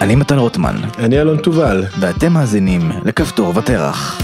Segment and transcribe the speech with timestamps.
[0.00, 1.84] אני מתן רוטמן, אני אלון תובל.
[2.00, 4.20] ואתם מאזינים לכפתור ותרח.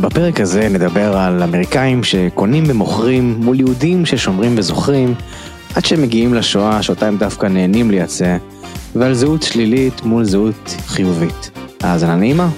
[0.00, 5.14] בפרק הזה נדבר על אמריקאים שקונים ומוכרים מול יהודים ששומרים וזוכרים,
[5.74, 8.36] עד שהם מגיעים לשואה שאותה הם דווקא נהנים לייצא,
[8.94, 11.50] ועל זהות שלילית מול זהות חיובית.
[11.82, 12.48] האזנה נעימה.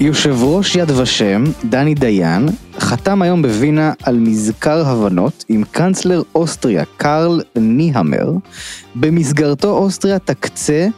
[0.00, 2.46] יושב ראש יד ושם, דני דיין,
[2.78, 8.32] חתם היום בווינה על מזכר הבנות עם קאנצלר אוסטריה, קארל ניהמר,
[8.94, 10.88] במסגרתו אוסטריה תקצה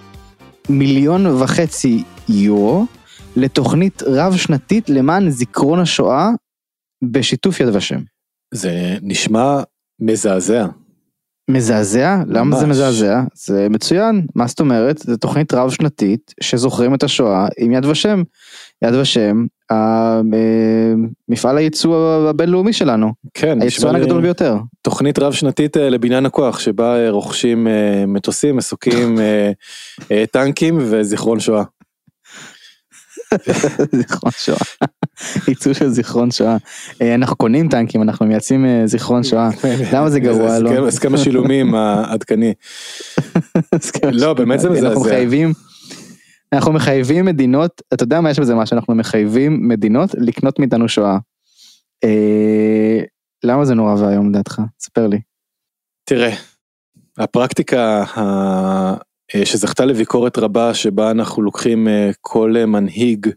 [0.68, 2.86] מיליון וחצי יורו
[3.36, 6.28] לתוכנית רב-שנתית למען זיכרון השואה
[7.04, 8.00] בשיתוף יד ושם.
[8.54, 9.62] זה נשמע
[10.00, 10.66] מזעזע.
[11.50, 12.22] מזעזע?
[12.28, 12.76] למה זה ממש.
[12.76, 13.22] מזעזע?
[13.34, 14.98] זה מצוין, מה זאת אומרת?
[14.98, 18.22] זו תוכנית רב-שנתית שזוכרים את השואה עם יד ושם.
[18.82, 19.44] יד ושם,
[21.28, 21.96] מפעל הייצוא
[22.30, 24.56] הבינלאומי שלנו, כן, היצואן נשמע הגדול ביותר.
[24.82, 29.50] תוכנית רב שנתית אה, לבניין הכוח שבה אה, רוכשים אה, מטוסים, מסוקים, אה,
[30.12, 31.64] אה, טנקים וזיכרון שואה.
[33.92, 34.58] זיכרון שואה.
[35.48, 36.56] ייצוא של זיכרון שואה.
[37.02, 39.50] אה, אנחנו קונים טנקים, אנחנו מייצאים אה, זיכרון שואה.
[39.92, 40.56] למה זה גרוע,
[40.88, 42.54] הסכם- השילומים העדכני.
[44.12, 45.10] לא, באמת זה אנחנו מזעזע.
[46.52, 51.18] אנחנו מחייבים מדינות, אתה יודע מה יש בזה משהו, אנחנו מחייבים מדינות לקנות מאיתנו שואה.
[52.04, 53.00] אה,
[53.44, 54.60] למה זה נורא ואיום לדעתך?
[54.80, 55.20] ספר לי.
[56.04, 56.34] תראה,
[57.18, 58.94] הפרקטיקה ה-
[59.34, 63.28] אה, שזכתה לביקורת רבה שבה אנחנו לוקחים אה, כל אה, מנהיג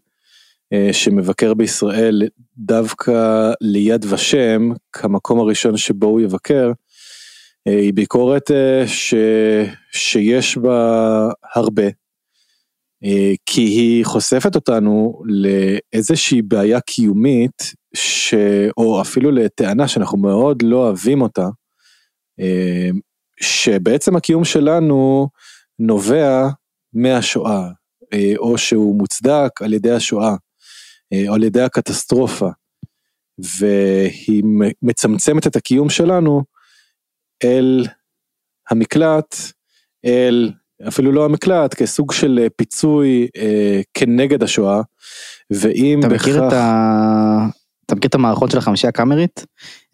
[0.92, 2.22] שמבקר בישראל
[2.58, 6.72] דווקא ליד ושם כמקום הראשון שבו הוא יבקר,
[7.66, 8.52] היא ביקורת
[8.86, 9.14] ש...
[9.92, 11.84] שיש בה הרבה.
[13.06, 18.34] אה, כי היא חושפת אותנו לאיזושהי בעיה קיומית, ש...
[18.78, 21.48] או אפילו לטענה שאנחנו מאוד לא אוהבים אותה,
[22.40, 22.90] אה,
[23.42, 25.30] שבעצם הקיום שלנו
[25.80, 26.48] נובע
[26.94, 27.70] מהשואה,
[28.14, 30.36] אה, או שהוא מוצדק על ידי השואה,
[31.14, 32.50] אה, או על ידי הקטסטרופה,
[33.60, 34.44] והיא
[34.82, 36.44] מצמצמת את הקיום שלנו
[37.44, 37.86] אל
[38.70, 39.36] המקלט,
[40.06, 40.52] אל
[40.88, 44.82] אפילו לא המקלט, כסוג של אה, פיצוי אה, כנגד השואה,
[45.52, 47.48] ואם אתה מכיר את ה...
[47.86, 49.46] אתה מכיר את המערכון של החמישייה הקאמרית?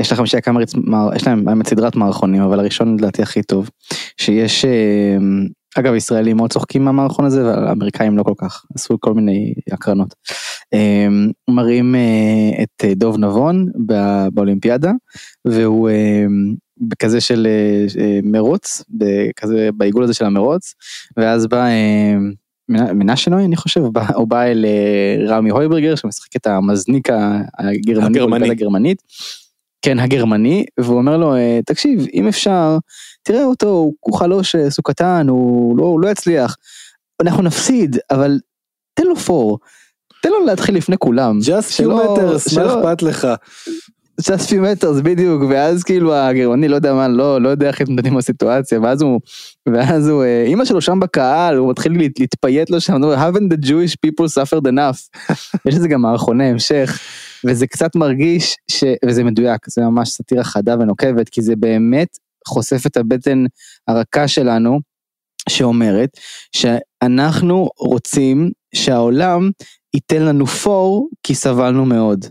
[0.01, 0.69] יש לחמישייה הקאמרית,
[1.15, 3.69] יש להם באמת סדרת מערכונים, אבל הראשון לדעתי הכי טוב.
[4.17, 5.17] שיש, אה,
[5.77, 10.15] אגב ישראלים מאוד צוחקים מהמערכון הזה, והאמריקאים לא כל כך, עשו כל מיני הקרנות.
[10.73, 11.07] אה,
[11.49, 11.95] מראים
[12.63, 13.67] את דוב נבון
[14.33, 14.91] באולימפיאדה,
[15.47, 15.89] והוא
[16.81, 18.83] בכזה של אה, אה, מרוץ,
[19.35, 20.73] כזה בעיגול הזה של המרוץ,
[21.17, 22.13] ואז בא אה,
[22.69, 24.65] מנ- מנשה נוי אני חושב, הוא בא- הוא בא אל
[25.27, 27.09] רמי הויברגר שמשחק את המזניק
[27.59, 28.05] הגרמני,
[28.51, 29.01] הגרמנית,
[29.81, 31.33] כן הגרמני, והוא אומר לו
[31.65, 32.77] תקשיב אם אפשר
[33.23, 33.67] תראה אותו
[33.99, 36.57] הוא- חלוש הוא קטן הוא לא, הוא לא יצליח,
[37.21, 38.39] אנחנו נפסיד אבל
[38.93, 39.59] תן לו פור,
[40.23, 43.27] תן לו להתחיל לפני כולם, just few שלא- meters, מה אכפת לך?
[44.21, 48.05] Just few meters בדיוק ואז כאילו הגרמני לא יודע מה לא לא יודע איך להתמודד
[48.05, 49.19] עם הסיטואציה ואז הוא
[49.73, 53.65] ואז הוא אה, אמא שלו שם בקהל הוא מתחיל להת- להתפייט לו שם haven't the
[53.65, 55.19] Jewish people suffered enough
[55.67, 56.99] יש לזה גם מערכוני המשך
[57.47, 58.83] וזה קצת מרגיש ש...
[59.05, 62.07] וזה מדויק זה ממש סאטירה חדה ונוקבת כי זה באמת
[62.47, 63.45] חושף את הבטן
[63.87, 64.79] הרכה שלנו
[65.49, 66.09] שאומרת
[66.55, 69.49] שאנחנו רוצים שהעולם
[69.95, 72.25] ייתן לנו פור כי סבלנו מאוד.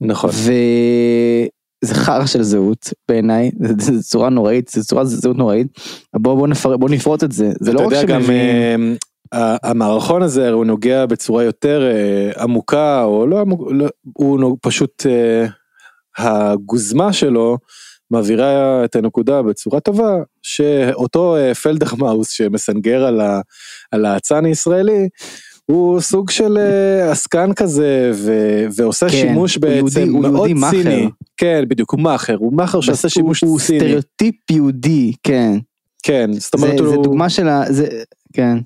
[0.00, 0.30] נכון.
[0.30, 5.66] וזה חרא של זהות בעיניי, זו צורה נוראית, זו צורה זהות נוראית.
[6.16, 6.76] בוא בוא נפר...
[6.76, 8.96] בוא נפרוט את זה, זה לא רק אתה יודע גם שמביאים,
[9.34, 13.86] אה, ה- המערכון הזה הוא נוגע בצורה יותר אה, עמוקה או לא עמוק, לא,
[14.18, 15.46] הוא נו- פשוט אה,
[16.18, 17.58] הגוזמה שלו
[18.10, 23.40] מעבירה את הנקודה בצורה טובה שאותו אה, פלדרמאוס שמסנגר על, ה,
[23.92, 25.08] על האצן הישראלי
[25.66, 28.32] הוא סוג של אה, עסקן כזה ו,
[28.76, 30.70] ועושה כן, שימוש הוא בעצם יהודי- הוא מאוד יהודי.
[30.70, 31.08] ציני.
[31.36, 33.78] כן בדיוק הוא מאכר הוא מאכר שעושה הוא- שימוש הוא ציני.
[33.80, 35.58] סטריאוטיפ יהודי, כן,
[36.02, 37.04] כן זאת זה, אומרת זה הוא...
[37.04, 37.62] דוגמה של ה...
[37.72, 37.86] זה,
[38.32, 38.58] כן,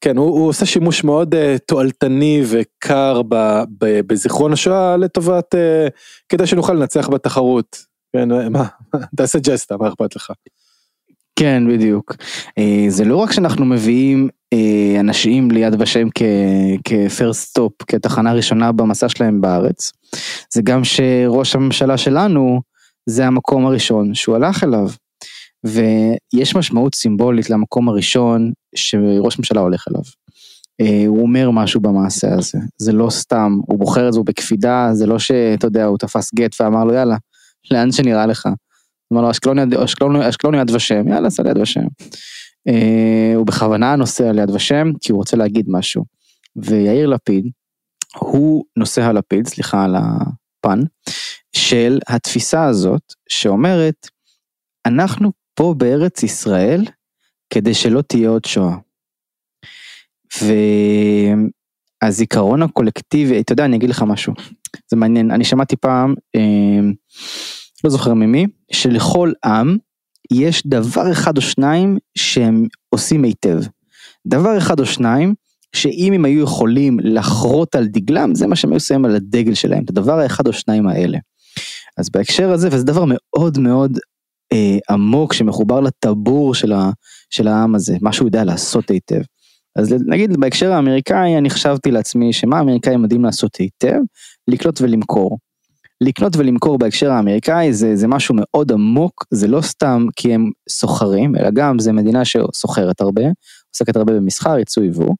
[0.00, 3.34] כן, הוא, הוא עושה שימוש מאוד uh, תועלתני וקר ב,
[3.80, 5.90] ב, בזיכרון השואה לטובת, uh,
[6.28, 7.78] כדי שנוכל לנצח בתחרות.
[8.16, 8.64] כן, מה,
[9.16, 10.30] תעשה ג'סטה, מה אכפת לך?
[11.38, 12.16] כן בדיוק.
[12.88, 14.28] זה לא רק שאנחנו מביאים
[15.00, 16.08] אנשים ליד ושם
[16.84, 19.92] כ first stop, כתחנה ראשונה במסע שלהם בארץ,
[20.54, 22.60] זה גם שראש הממשלה שלנו
[23.06, 24.88] זה המקום הראשון שהוא הלך אליו.
[25.64, 30.02] ויש משמעות סימבולית למקום הראשון שראש ממשלה הולך אליו.
[30.80, 34.88] אה, הוא אומר משהו במעשה הזה, זה לא סתם, הוא בוחר את זה, הוא בקפידה,
[34.92, 37.16] זה לא שאתה יודע, הוא תפס גט ואמר לו יאללה,
[37.70, 38.48] לאן שנראה לך.
[39.12, 39.58] אמר לו אשקלון,
[40.22, 41.80] אשקלון יד ושם, יאללה, סע ליד ושם.
[42.68, 46.04] אה, הוא בכוונה נוסע ליד ושם, כי הוא רוצה להגיד משהו.
[46.56, 47.50] ויאיר לפיד,
[48.18, 50.80] הוא נושא הלפיד, סליחה על הפן,
[51.52, 54.08] של התפיסה הזאת, שאומרת,
[54.86, 56.84] אנחנו פה בארץ ישראל,
[57.50, 58.76] כדי שלא תהיה עוד שואה.
[62.02, 64.34] והזיכרון הקולקטיבי, אתה יודע, אני אגיד לך משהו,
[64.90, 66.80] זה מעניין, אני שמעתי פעם, אה,
[67.84, 69.76] לא זוכר ממי, שלכל עם
[70.32, 73.60] יש דבר אחד או שניים שהם עושים היטב.
[74.26, 75.34] דבר אחד או שניים,
[75.74, 79.84] שאם הם היו יכולים לחרות על דגלם, זה מה שהם היו שמים על הדגל שלהם,
[79.84, 81.18] את הדבר האחד או שניים האלה.
[81.96, 83.98] אז בהקשר הזה, וזה דבר מאוד מאוד
[84.52, 86.90] אה, עמוק שמחובר לטבור של, ה,
[87.30, 89.20] של העם הזה, מה שהוא יודע לעשות היטב.
[89.76, 93.98] אז נגיד בהקשר האמריקאי, אני חשבתי לעצמי שמה האמריקאים יודעים לעשות היטב?
[94.48, 95.38] לקלוט ולמכור.
[96.00, 101.36] לקנות ולמכור בהקשר האמריקאי זה, זה משהו מאוד עמוק, זה לא סתם כי הם סוחרים,
[101.36, 103.22] אלא גם זה מדינה שסוחרת הרבה,
[103.74, 105.14] עוסקת הרבה במסחר, ייצוא יבוא,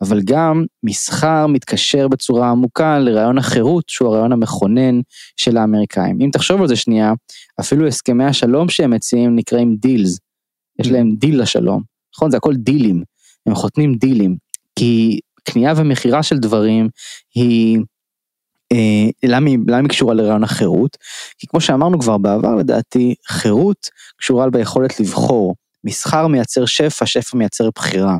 [0.00, 5.00] אבל גם מסחר מתקשר בצורה עמוקה לרעיון החירות, שהוא הרעיון המכונן
[5.36, 6.18] של האמריקאים.
[6.20, 7.12] אם תחשוב על זה שנייה,
[7.60, 10.18] אפילו הסכמי השלום שהם מציעים נקראים deals,
[10.78, 11.82] יש להם דיל לשלום,
[12.16, 12.30] נכון?
[12.30, 13.02] זה הכל דילים,
[13.46, 14.36] הם חותמים דילים,
[14.78, 16.88] כי קנייה ומכירה של דברים
[17.34, 17.78] היא...
[18.72, 20.96] אה, למה, היא קשורה לרעיון החירות?
[21.38, 23.88] כי כמו שאמרנו כבר בעבר לדעתי, חירות
[24.18, 25.54] קשורה ביכולת לבחור.
[25.84, 28.16] מסחר מייצר שפע, שפע מייצר בחירה.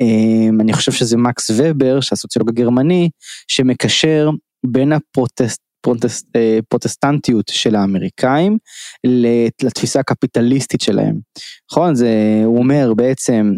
[0.00, 3.10] אה, אני חושב שזה מקס ובר, שהסוציולוג הגרמני,
[3.48, 4.30] שמקשר
[4.66, 8.58] בין הפרוטסט, פרוטסט, אה, פרוטסטנטיות של האמריקאים
[9.62, 11.18] לתפיסה הקפיטליסטית שלהם.
[11.70, 11.94] נכון?
[11.94, 13.52] זה, הוא אומר בעצם,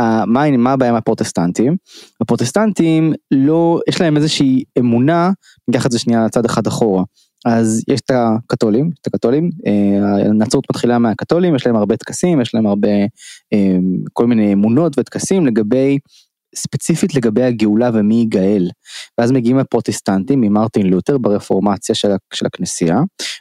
[0.00, 1.76] מה, מה הבעיה עם הפרוטסטנטים?
[2.20, 5.30] הפרוטסטנטים לא, יש להם איזושהי אמונה,
[5.68, 7.02] ניקח את זה שנייה צד אחד אחורה.
[7.44, 12.54] אז יש את הקתולים, את הקתולים, אה, הנצרות מתחילה מהקתולים, יש להם הרבה טקסים, יש
[12.54, 12.88] להם הרבה,
[13.52, 13.76] אה,
[14.12, 15.98] כל מיני אמונות וטקסים לגבי,
[16.56, 18.70] ספציפית לגבי הגאולה ומי ייגאל.
[19.18, 22.98] ואז מגיעים הפרוטסטנטים ממרטין לותר ברפורמציה של, של הכנסייה,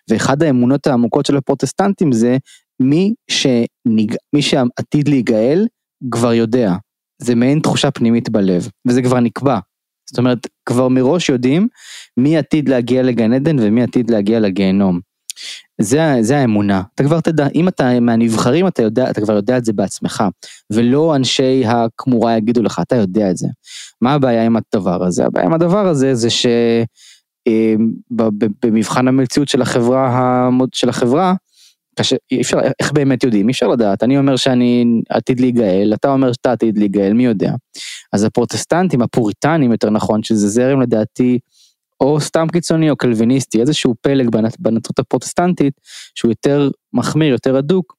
[0.09, 2.37] ואחד האמונות העמוקות של הפרוטסטנטים זה
[2.79, 5.67] מי, שניג, מי שעתיד להיגאל
[6.11, 6.73] כבר יודע,
[7.21, 9.59] זה מעין תחושה פנימית בלב, וזה כבר נקבע.
[10.09, 11.67] זאת אומרת, כבר מראש יודעים
[12.17, 14.99] מי עתיד להגיע לגן עדן ומי עתיד להגיע לגיהנום.
[15.81, 19.65] זה, זה האמונה, אתה כבר תדע, אם אתה מהנבחרים אתה יודע, אתה כבר יודע את
[19.65, 20.23] זה בעצמך,
[20.73, 23.47] ולא אנשי הכמורה יגידו לך, אתה יודע את זה.
[24.01, 25.25] מה הבעיה עם הדבר הזה?
[25.25, 26.27] הבעיה עם הדבר הזה זה
[28.19, 31.33] שבמבחן אה, המציאות של החברה, של החברה,
[31.95, 33.47] קשה, אפשר, איך באמת יודעים?
[33.47, 34.03] אי אפשר לדעת.
[34.03, 37.51] אני אומר שאני עתיד להיגאל, אתה אומר שאתה עתיד להיגאל, מי יודע?
[38.13, 41.39] אז הפרוטסטנטים, הפוריטנים יותר נכון, שזה זרם לדעתי,
[42.01, 44.29] או סתם קיצוני או קלוויניסטי, איזשהו פלג
[44.59, 45.73] בנצרות הפרוטסטנטית,
[46.15, 47.95] שהוא יותר מחמיר, יותר הדוק,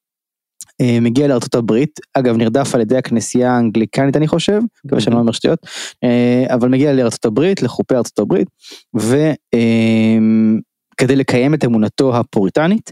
[0.81, 5.21] אה, מגיע לארצות הברית, אגב נרדף על ידי הכנסייה האנגליקנית אני חושב, מקווה שאני לא
[5.21, 5.59] אומר שטויות,
[6.05, 8.49] אה, אבל מגיע לארצות הברית, לחופי ארצות הברית,
[8.95, 9.45] וכדי
[11.13, 12.91] אה, לקיים את אמונתו הפוריטנית,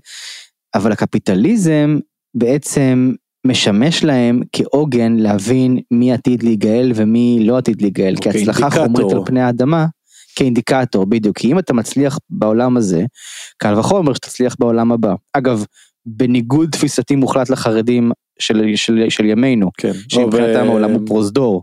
[0.75, 1.99] אבל הקפיטליזם
[2.35, 3.13] בעצם
[3.47, 9.13] משמש להם כעוגן להבין מי עתיד להיגאל ומי לא עתיד להיגאל, כי אוקיי, הצלחה חומרית
[9.13, 9.87] על פני האדמה,
[10.37, 13.05] כאינדיקטור, בדיוק, כי אם אתה מצליח בעולם הזה,
[13.57, 15.15] קל וחומר שתצליח בעולם הבא.
[15.33, 15.65] אגב,
[16.07, 21.63] בניגוד תפיסתי מוחלט לחרדים של, של, של ימינו, כן, שמבחינתם העולם הוא פרוזדור.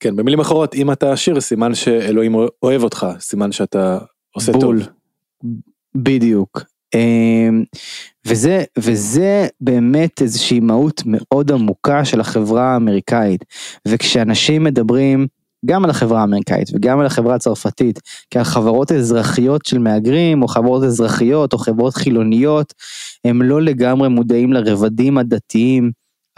[0.00, 3.98] כן, במילים אחרות, אם אתה עשיר, סימן שאלוהים אוהב אותך, סימן שאתה
[4.34, 4.84] עושה בול.
[4.84, 4.92] טוב.
[5.94, 6.64] בדיוק.
[6.94, 7.64] אמ,
[8.26, 13.44] וזה, וזה באמת איזושהי מהות מאוד עמוקה של החברה האמריקאית.
[13.88, 15.26] וכשאנשים מדברים
[15.66, 20.84] גם על החברה האמריקאית וגם על החברה הצרפתית כעל חברות אזרחיות של מהגרים או חברות
[20.84, 22.74] אזרחיות או חברות חילוניות,
[23.24, 25.90] הם לא לגמרי מודעים לרבדים הדתיים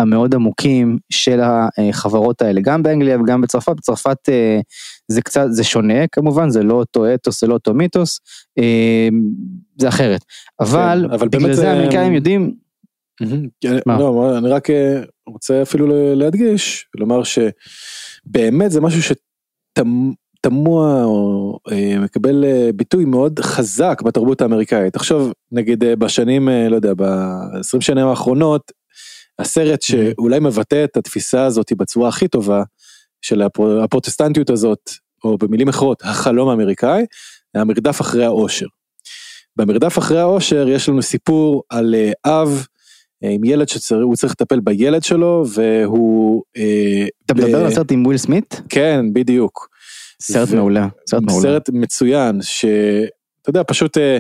[0.02, 4.61] המאוד עמוקים של החברות האלה, גם באנגליה וגם בצרפת, בצרפת אה,
[5.09, 8.21] זה קצת, זה שונה כמובן, זה לא אותו אתוס, זה לא אותו מיתוס,
[8.59, 9.09] אה,
[9.78, 10.25] זה אחרת,
[10.61, 12.54] אבל, כן, אבל בגלל זה האמריקאים יודעים.
[13.61, 19.14] כן, לא, אני רק אה, רוצה אפילו להדגיש, לומר שבאמת זה משהו
[20.42, 21.59] שתמוה או
[22.00, 22.44] מקבל
[22.75, 24.97] ביטוי מאוד חזק בתרבות האמריקאית.
[24.97, 28.73] עכשיו נגיד בשנים, לא יודע, ב-20 שנים האחרונות,
[29.38, 32.62] הסרט שאולי מבטא את התפיסה הזאת בצורה הכי טובה,
[33.22, 33.42] של
[33.82, 34.90] הפרוטסטנטיות הזאת,
[35.24, 37.04] או במילים אחרות, החלום האמריקאי,
[37.54, 38.66] המרדף אחרי העושר.
[39.56, 42.66] במרדף אחרי העושר יש לנו סיפור על אה, אב
[43.24, 46.42] אה, עם ילד שהוא צריך לטפל בילד שלו והוא...
[46.56, 48.62] אה, אתה מדבר על הסרט עם וויל סמית?
[48.68, 49.68] כן, בדיוק.
[50.22, 51.42] סרט מעולה, סרט מעולה.
[51.42, 52.64] סרט מצוין, ש...
[53.42, 54.18] אתה יודע, פשוט אה,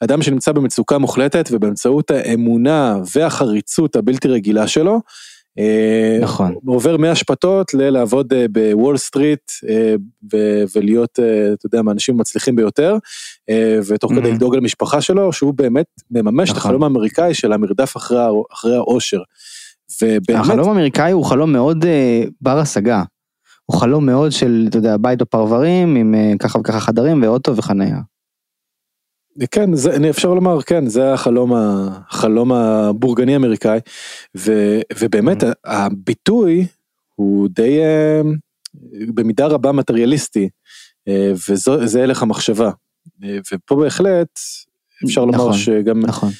[0.00, 5.00] אדם שנמצא במצוקה מוחלטת ובאמצעות האמונה והחריצות הבלתי רגילה שלו,
[5.58, 6.54] אה, נכון.
[6.66, 9.52] עובר מאשפתות ללעבוד אה, בוול סטריט
[10.74, 11.10] ולהיות,
[11.52, 12.96] אתה יודע, מהאנשים המצליחים ביותר,
[13.86, 14.32] ותוך כדי.
[14.32, 16.68] לדאוג למשפחה שלו, שהוא באמת מממש את נכון.
[16.68, 19.20] החלום האמריקאי של המרדף אחרי, האושר.
[20.02, 21.84] ובאמת, החלום האמריקאי הוא חלום מאוד
[22.40, 23.02] בר השגה.
[23.66, 27.98] הוא חלום מאוד של, אתה יודע, בית בפרברים עם ככה וככה חדרים ואוטו וחנייה.
[29.50, 33.78] כן, זה, אני אפשר לומר, כן, זה החלום, החלום הבורגני אמריקאי,
[34.36, 35.46] ו, ובאמת Mhm.
[35.64, 36.66] הביטוי
[37.14, 38.20] הוא די אה,
[39.14, 40.48] במידה רבה מטריאליסטי,
[41.08, 42.70] אה, וזה הלך המחשבה.
[43.24, 44.38] אה, ופה בהחלט
[45.04, 46.30] אפשר לומר נכון, שגם נכון.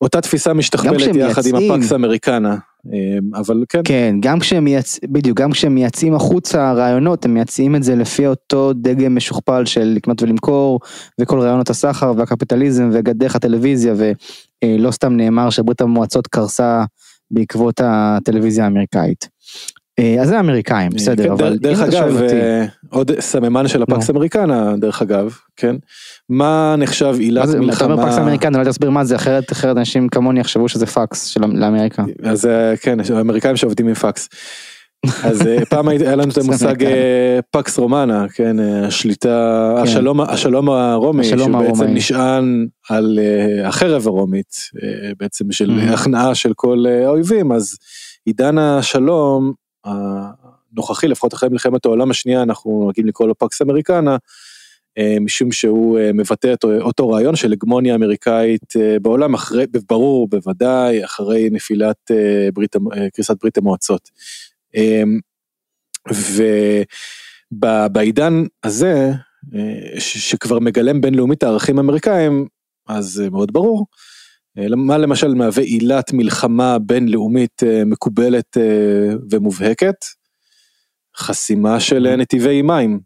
[0.00, 2.56] אותה תפיסה משתכפלת יחד עם מייצאים- הפקס אמריקנה,
[2.92, 4.98] אה, אבל כן, כן, גם כשהם מייצ...
[5.04, 9.92] בדיוק, גם כשהם מייצאים החוצה רעיונות, הם מייצאים את זה לפי אותו דגם משוכפל של
[9.96, 10.80] לקנות ולמכור,
[11.20, 16.84] וכל רעיונות הסחר והקפיטליזם ודרך הטלוויזיה, ולא סתם נאמר שברית המועצות קרסה
[17.30, 19.28] בעקבות הטלוויזיה האמריקאית.
[19.98, 24.16] אה, אז זה האמריקאים, בסדר, כן, אבל דרך אגב, אה, עוד סממן של הפקס נו.
[24.16, 25.76] אמריקנה, דרך אגב, כן,
[26.28, 29.76] מה נחשב עילת מה זה, אתה מלחמה, פקס אמריקני, אולי תסביר מה זה, אחרת אחרת
[29.76, 32.04] אנשים כמוני יחשבו שזה פקס של לאמריקה.
[32.22, 34.28] אז אה, כן, יש האמריקאים שעובדים עם פקס.
[35.24, 36.92] אז אה, פעם היה לנו את המושג אמריקאים.
[36.92, 39.82] אה, פקס רומנה, כן, אה, השליטה, כן.
[39.82, 41.94] השלום, השלום הרומי, השלום שהוא בעצם הרומאי.
[41.94, 44.52] נשען על אה, החרב הרומית,
[44.82, 45.92] אה, בעצם של Mhm.
[45.92, 47.76] הכנעה של כל אה, האויבים, אז
[48.26, 49.52] עידן השלום
[49.84, 54.16] הנוכחי, לפחות אחרי מלחמת העולם השנייה, אנחנו נוהגים לקרוא לו פקס אמריקנה,
[54.98, 60.28] אה, משום שהוא אה, מבטא את אותו רעיון של הגמוניה אמריקאית אה, בעולם, אחרי, ברור
[60.28, 62.10] בוודאי, אחרי נפילת
[62.54, 62.76] ברית,
[63.14, 64.10] קריסת ברית המועצות.
[67.52, 69.10] ובעידן הזה,
[69.98, 72.46] שכבר מגלם בינלאומית הערכים האמריקאים,
[72.88, 73.86] אז מאוד ברור.
[74.58, 79.94] אה, מה למשל מהווה עילת מלחמה בינלאומית אה, מקובלת אה, ומובהקת?
[81.16, 83.00] חסימה של אה, נתיבי מים,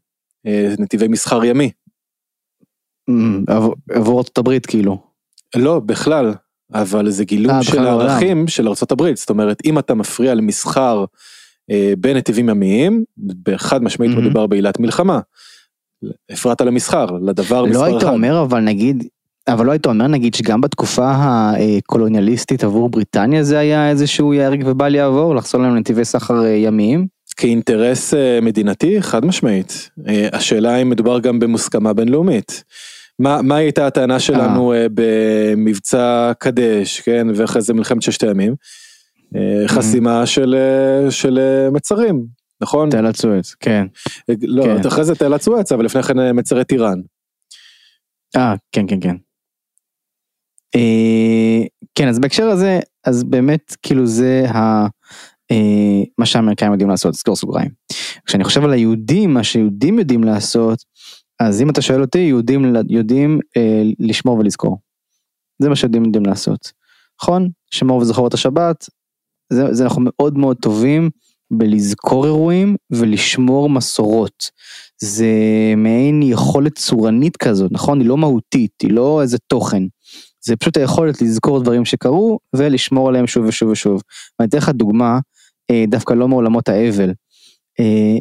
[0.79, 1.71] נתיבי מסחר ימי.
[3.11, 4.99] אמ, עבור- ארצות הברית כאילו.
[5.57, 6.35] לא, בכלל,
[6.75, 7.79] אבל זה גילום של.
[7.87, 11.05] הערכים של ארה"ב, זאת אומרת, אם אתה מפריע למסחר
[11.99, 13.05] בנתיבים ימיים,
[13.43, 14.25] בחד משמעית מהמם.
[14.25, 15.21] מדובר בעילת מלחמה.
[16.31, 18.13] הפרעת למסחר, לדבר לא מספר היית אחד.
[18.13, 19.09] אומר אבל נגיד,
[19.49, 24.95] אבל לא היית אומר נגיד שגם בתקופה הקולוניאליסטית עבור בריטניה זה היה איזשהו יהרג ובל
[24.95, 27.07] יעבור לחסום להם נתיבי סחר אה, ימיים?
[27.37, 29.91] כאינטרס אה, מדינתי, חד משמעית.
[30.09, 32.65] אה, השאלה אם מדובר גם במוסכמה בינלאומית.
[33.19, 38.55] מה, מה הייתה הטענה שלנו אה, במבצע קדש, כן, ואחרי זה מלחמת ששת הימים?
[39.37, 40.57] אה, חסימה של,
[41.11, 41.39] של
[41.73, 42.27] מצרים,
[42.61, 42.91] נכון?
[42.91, 43.87] תעלת סואץ, כן.
[44.43, 44.89] לא, כן.
[44.89, 47.01] אחרי זה תעלת סואץ, אבל לפני כן מצרי טיראן.
[48.37, 49.17] אה, כן, כן, כן.
[50.75, 51.65] אה,
[51.95, 54.87] כן, אז בהקשר הזה, אז באמת, כאילו זה ה...
[55.51, 57.71] אה, מה שהאמריקאים יודעים לעשות, סגור סוגריים.
[58.27, 60.79] כשאני חושב על היהודים, מה שיהודים יודעים לעשות,
[61.41, 64.79] אז אם אתה שואל אותי, יהודים יודעים אה, לשמור ולזכור.
[65.63, 66.73] זה מה שיהודים יודעים לעשות.
[67.23, 67.49] נכון?
[67.71, 68.87] שמור וזכור את השבת,
[69.53, 71.11] זה, זה אנחנו מאוד מאוד טובים
[71.51, 74.51] בלזכור אירועים ולשמור מסורות.
[75.01, 75.31] זה
[75.77, 78.01] מעין יכולת צורנית כזאת, נכון?
[78.01, 79.83] היא לא מהותית, היא לא איזה תוכן.
[80.45, 84.03] זה פשוט היכולת לזכור דברים שקרו ולשמור עליהם שוב ושוב ושוב.
[84.39, 85.19] ואני אתן לך דוגמה,
[85.71, 87.13] אה, דווקא לא מעולמות האבל.
[87.81, 88.17] אה,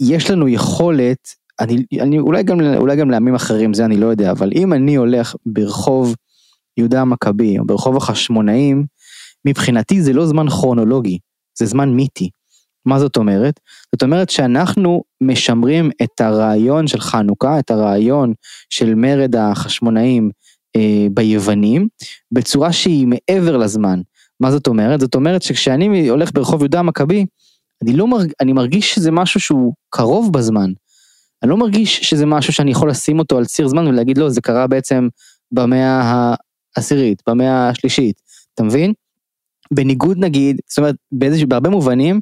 [0.00, 1.28] יש לנו יכולת,
[1.60, 4.94] אני, אני אולי, גם, אולי גם לעמים אחרים, זה אני לא יודע, אבל אם אני
[4.94, 6.14] הולך ברחוב
[6.76, 8.84] יהודה המכבי או ברחוב החשמונאים,
[9.44, 11.18] מבחינתי זה לא זמן כרונולוגי,
[11.58, 12.30] זה זמן מיתי.
[12.86, 13.60] מה זאת אומרת?
[13.94, 18.32] זאת אומרת שאנחנו משמרים את הרעיון של חנוכה, את הרעיון
[18.70, 20.30] של מרד החשמונאים
[20.76, 21.88] אה, ביוונים,
[22.32, 24.00] בצורה שהיא מעבר לזמן.
[24.40, 25.00] מה זאת אומרת?
[25.00, 27.26] זאת אומרת שכשאני הולך ברחוב יהודה המכבי,
[27.82, 28.32] אני לא מרג...
[28.40, 30.72] אני מרגיש שזה משהו שהוא קרוב בזמן.
[31.42, 34.40] אני לא מרגיש שזה משהו שאני יכול לשים אותו על ציר זמן ולהגיד לא, זה
[34.40, 35.08] קרה בעצם
[35.52, 36.24] במאה
[36.76, 38.20] העשירית, במאה השלישית,
[38.54, 38.92] אתה מבין?
[39.74, 42.20] בניגוד נגיד, זאת אומרת, באיזשה, בהרבה מובנים,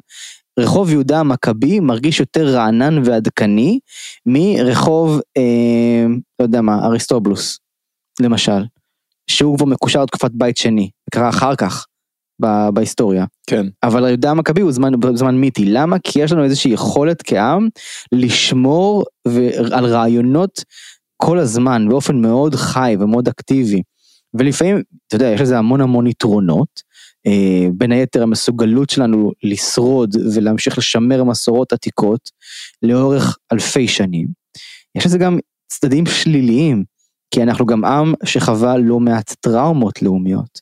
[0.59, 3.79] רחוב יהודה המכבי מרגיש יותר רענן ועדכני
[4.25, 6.05] מרחוב, אה,
[6.39, 7.59] לא יודע מה, אריסטובלוס,
[8.21, 8.65] למשל,
[9.29, 11.85] שהוא כבר מקושר לתקופת בית שני, קרה אחר כך
[12.41, 13.25] ב- בהיסטוריה.
[13.47, 13.65] כן.
[13.83, 15.97] אבל יהודה המכבי הוא זמן, זמן מיתי, למה?
[16.03, 17.67] כי יש לנו איזושהי יכולת כעם
[18.11, 20.63] לשמור ו- על רעיונות
[21.17, 23.81] כל הזמן באופן מאוד חי ומאוד אקטיבי.
[24.33, 26.81] ולפעמים, אתה יודע, יש לזה המון המון יתרונות,
[27.27, 32.29] אה, בין היתר המסוגלות שלנו לשרוד ולהמשיך לשמר מסורות עתיקות
[32.83, 34.27] לאורך אלפי שנים.
[34.97, 36.83] יש לזה גם צדדים שליליים,
[37.31, 40.61] כי אנחנו גם עם שחווה לא מעט טראומות לאומיות,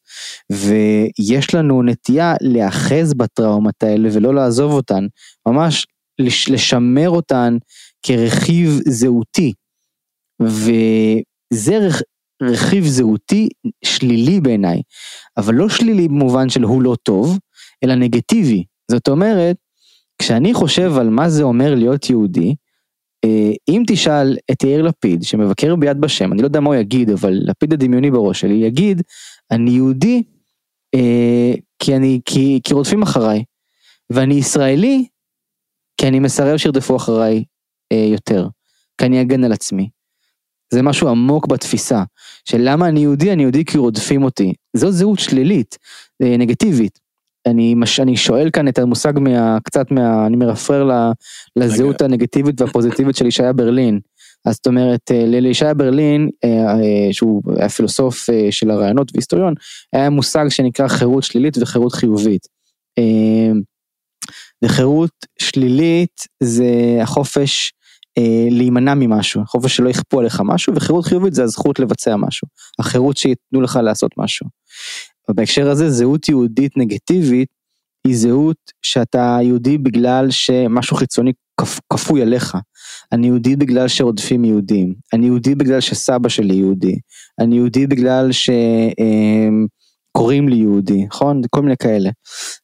[0.51, 5.07] ויש לנו נטייה להיאחז בטראומות האלה ולא לעזוב אותן,
[5.47, 5.85] ממש
[6.49, 7.57] לשמר אותן
[8.03, 9.53] כרכיב זהותי,
[10.41, 12.01] וזה רכ...
[12.43, 13.49] רכיב זהותי
[13.83, 14.81] שלילי בעיניי,
[15.37, 17.37] אבל לא שלילי במובן של הוא לא טוב,
[17.83, 18.63] אלא נגטיבי.
[18.91, 19.55] זאת אומרת,
[20.21, 22.55] כשאני חושב על מה זה אומר להיות יהודי,
[23.69, 27.33] אם תשאל את יאיר לפיד שמבקר ביד בשם, אני לא יודע מה הוא יגיד, אבל
[27.33, 29.01] לפיד הדמיוני בראש שלי יגיד,
[29.51, 30.23] אני יהודי
[30.95, 33.43] אה, כי, אני, כי, כי רודפים אחריי,
[34.09, 35.07] ואני ישראלי
[35.97, 37.43] כי אני מסרב שירדפו אחריי
[37.91, 38.47] אה, יותר,
[38.97, 39.89] כי אני אגן על עצמי.
[40.73, 42.03] זה משהו עמוק בתפיסה,
[42.45, 44.53] של למה אני יהודי, אני יהודי כי רודפים אותי.
[44.73, 45.77] זו זהות שלילית,
[46.19, 46.99] נגטיבית.
[47.49, 50.89] אני, מש, אני שואל כאן את המושג מה, קצת מה, אני מרפרר
[51.55, 53.99] לזהות הנגטיבית והפוזיטיבית של ישעיה ברלין.
[54.45, 59.53] אז זאת אומרת, אה, לישעיה ברלין, אה, אה, שהוא היה פילוסוף של הרעיונות והיסטוריון,
[59.93, 62.47] היה מושג שנקרא חירות שלילית וחירות חיובית.
[64.63, 67.73] וחירות שלילית זה החופש
[68.51, 72.47] להימנע ממשהו, החופש שלא יכפו עליך משהו, וחירות חיובית זה הזכות לבצע משהו,
[72.79, 74.47] החירות שייתנו לך לעשות משהו.
[75.29, 77.47] ובהקשר הזה זהות יהודית נגטיבית
[78.07, 81.31] היא זהות שאתה יהודי בגלל שמשהו חיצוני
[81.93, 82.57] כפוי עליך.
[83.11, 86.95] אני יהודי בגלל שרודפים יהודים, אני יהודי בגלל שסבא שלי יהודי,
[87.39, 88.29] אני יהודי בגלל
[90.15, 91.41] שקוראים לי יהודי, נכון?
[91.49, 92.09] כל מיני כאלה.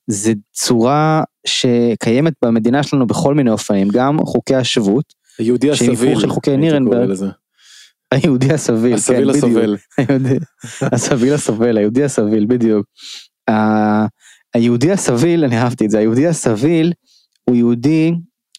[0.08, 5.06] זה צורה שקיימת במדינה שלנו בכל מיני אופנים, גם חוקי השבות.
[5.40, 7.10] היהודי הסביל, של חוקי נירנברג.
[8.14, 9.78] היהודי הסביל, הסביל כן, הסובל.
[10.10, 10.44] בדיוק.
[10.82, 12.86] הסביל הסובל, היהודי הסביל, בדיוק.
[14.54, 16.94] היהודי הסביל, אני אהבתי את זה, היהודי הסביל
[17.50, 18.12] הוא יהודי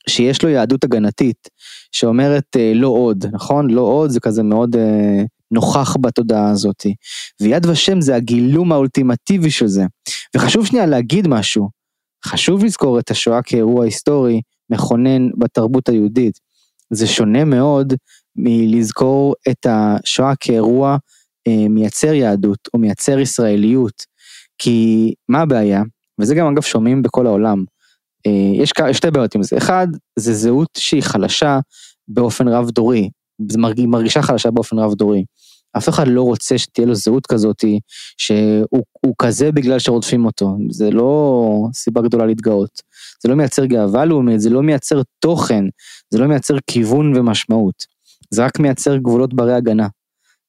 [0.08, 1.48] שיש לו יהדות הגנתית,
[1.92, 3.70] שאומרת אה, לא עוד, נכון?
[3.70, 6.86] לא עוד זה כזה מאוד אה, נוכח בתודעה הזאת.
[7.42, 9.84] ויד ושם זה הגילום האולטימטיבי של זה.
[10.36, 11.68] וחשוב שנייה להגיד משהו,
[12.26, 14.40] חשוב לזכור את השואה כאירוע היסטורי
[14.70, 16.38] מכונן בתרבות היהודית.
[16.92, 17.94] זה שונה מאוד
[18.36, 20.96] מלזכור את השואה כאירוע
[21.48, 24.02] אה, מייצר יהדות או מייצר ישראליות.
[24.58, 25.82] כי מה הבעיה?
[26.20, 27.64] וזה גם אגב שומעים בכל העולם.
[28.26, 29.56] אה, יש שתי בעיות עם זה.
[29.56, 29.86] אחד,
[30.18, 31.58] זה זהות שהיא חלשה
[32.08, 33.10] באופן רב דורי.
[33.50, 35.24] זה מרגישה חלשה באופן רב דורי.
[35.76, 37.64] אף אחד לא רוצה שתהיה לו זהות כזאת
[38.18, 40.56] שהוא כזה בגלל שרודפים אותו.
[40.70, 42.82] זה לא סיבה גדולה להתגאות.
[43.22, 45.64] זה לא מייצר גאווה לאומית, זה לא מייצר תוכן,
[46.10, 47.93] זה לא מייצר כיוון ומשמעות.
[48.34, 49.88] זה רק מייצר גבולות ברי הגנה,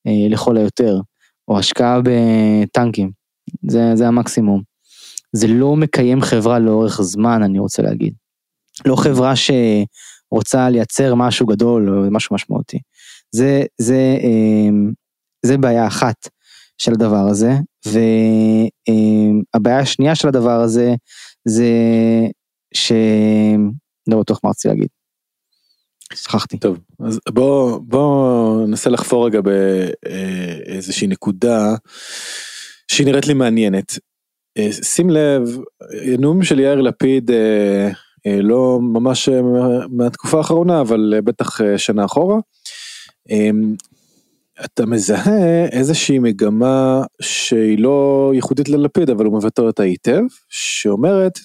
[0.07, 0.99] אה, לכל היותר,
[1.47, 3.11] או השקעה בטנקים,
[3.67, 4.61] זה, זה המקסימום.
[5.33, 8.13] זה לא מקיים חברה לאורך זמן, אני רוצה להגיד.
[8.85, 12.79] לא חברה שרוצה לייצר משהו גדול או משהו משמעותי.
[13.31, 14.69] זה, זה, אה,
[15.45, 16.15] זה בעיה אחת
[16.77, 17.51] של הדבר הזה,
[19.55, 20.93] והבעיה השנייה של הדבר הזה,
[21.45, 21.71] זה
[22.73, 22.91] ש...
[24.07, 24.87] לא בטוח מה רציתי להגיד.
[26.13, 26.57] שכחתי.
[26.57, 31.75] טוב, אז בוא, בוא ננסה לחפור רגע באיזושהי נקודה
[32.87, 33.99] שהיא נראית לי מעניינת.
[34.57, 35.57] אה, שים לב,
[36.19, 37.89] נאום של יאיר לפיד אה,
[38.27, 39.29] אה, לא ממש
[39.89, 42.37] מהתקופה האחרונה, אבל בטח שנה אחורה.
[44.65, 51.39] אתה מזהה איזושהי מגמה שהיא לא ייחודית ללפיד, אבל הוא מבטא אותה היטב, שאומרת,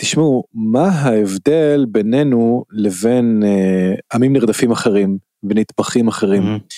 [0.00, 6.42] תשמעו, מה ההבדל בינינו לבין אה, עמים נרדפים אחרים ונטבחים אחרים?
[6.42, 6.74] Mm-hmm.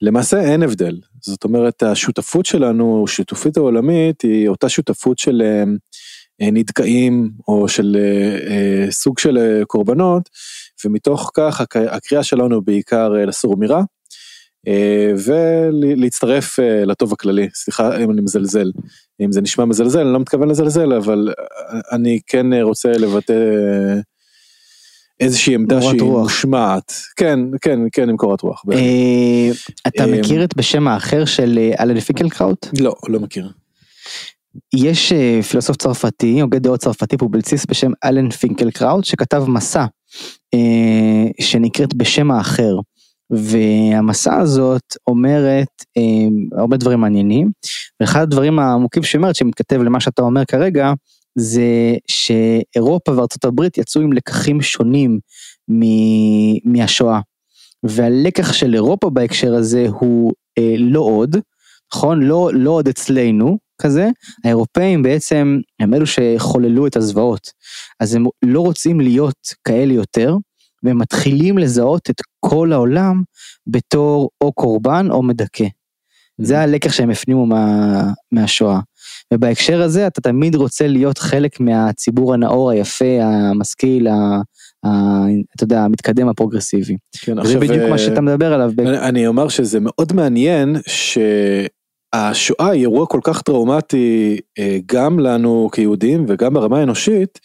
[0.00, 0.98] למעשה אין הבדל.
[1.20, 5.64] זאת אומרת, השותפות שלנו, השותפות העולמית, היא אותה שותפות של אה,
[6.42, 10.28] אה נדכאים או של אה, אה, סוג של אה, קורבנות,
[10.84, 13.82] ומתוך כך הקריאה שלנו בעיקר אה, לסור מרע, אה,
[15.26, 18.70] ולהצטרף אה, לטוב הכללי, סליחה אם אני מזלזל,
[19.20, 21.32] אם זה נשמע מזלזל, אני לא מתכוון לזלזל, אבל
[21.92, 23.32] אני כן רוצה לבטא
[25.20, 26.22] איזושהי עמדה שהיא רוח.
[26.22, 28.64] מושמעת, כן, כן, כן, עם קורת רוח.
[28.72, 29.50] אה,
[29.86, 32.66] אתה מכיר את בשם האחר של אלן פינקלקראוט?
[32.80, 33.50] לא, לא מכיר.
[34.74, 35.12] יש
[35.48, 39.84] פילוסוף צרפתי, הוגה דעות צרפתי פובליציסט בשם אלן פינקלקראוט, שכתב מסה
[41.40, 42.76] שנקראת בשם האחר.
[43.30, 47.50] והמסה הזאת אומרת אה, הרבה דברים מעניינים,
[48.00, 50.92] ואחד הדברים העמוקים שהיא אומרת, שמתכתב למה שאתה אומר כרגע,
[51.38, 55.18] זה שאירופה וארצות הברית יצאו עם לקחים שונים
[55.70, 57.20] מ- מהשואה.
[57.82, 61.36] והלקח של אירופה בהקשר הזה הוא אה, לא עוד,
[61.94, 62.22] נכון?
[62.22, 64.08] לא, לא עוד אצלנו כזה,
[64.44, 67.50] האירופאים בעצם הם אלו שחוללו את הזוועות.
[68.00, 70.36] אז הם לא רוצים להיות כאלה יותר,
[70.84, 73.22] והם מתחילים לזהות את כל העולם
[73.66, 75.64] בתור או קורבן או מדכא.
[76.40, 78.80] זה הלקח שהם הפנימו מה, מהשואה.
[79.34, 84.12] ובהקשר הזה אתה תמיד רוצה להיות חלק מהציבור הנאור, היפה, המשכיל, ה,
[84.86, 84.88] ה,
[85.56, 86.96] אתה יודע, המתקדם, הפרוגרסיבי.
[87.20, 88.72] כן, זה עכשיו, בדיוק מה שאתה מדבר עליו.
[88.76, 90.76] ב- אני, אני אומר שזה מאוד מעניין
[92.14, 97.40] שהשואה היא אירוע כל כך טראומטי אה, גם לנו כיהודים וגם ברמה האנושית,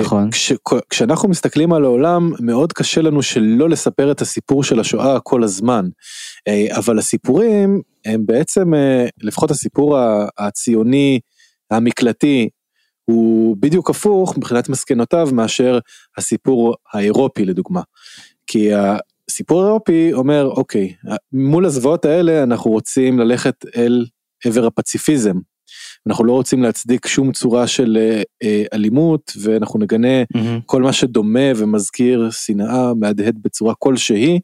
[0.00, 0.30] נכון.
[0.32, 5.88] שכשאנחנו מסתכלים על העולם מאוד קשה לנו שלא לספר את הסיפור של השואה כל הזמן.
[6.48, 9.98] אה, אבל הסיפורים הם בעצם, אה, לפחות הסיפור
[10.38, 11.20] הציוני
[11.70, 12.48] המקלטי,
[13.04, 15.78] הוא בדיוק הפוך מבחינת מסקנותיו מאשר
[16.16, 17.80] הסיפור האירופי לדוגמה.
[18.46, 18.70] כי
[19.30, 20.94] הסיפור האירופי אומר אוקיי
[21.32, 24.04] מול הזוועות האלה אנחנו רוצים ללכת אל
[24.44, 25.34] עבר הפציפיזם.
[26.06, 30.60] אנחנו לא רוצים להצדיק שום צורה של אה, אה, אלימות ואנחנו נגנה מהמם.
[30.66, 34.40] כל מה שדומה ומזכיר שנאה מהדהד בצורה כלשהי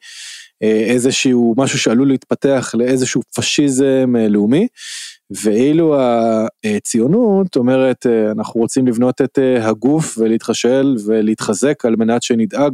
[0.63, 4.67] אה, איזשהו משהו שעלול להתפתח לאיזשהו פשיזם אה, לאומי.
[5.43, 5.97] ואילו
[6.65, 12.73] הציונות אומרת אה, אנחנו רוצים לבנות את אה, הגוף ולהתחשל ולהתחזק על מנת שנדאג